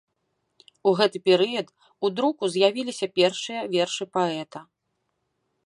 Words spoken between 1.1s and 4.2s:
перыяд у друку з'явіліся першыя вершы